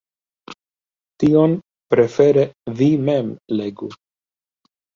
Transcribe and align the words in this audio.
Tion 1.23 1.53
prefere 1.93 2.47
vi 2.81 2.89
mem 3.11 3.31
legu. 3.63 3.95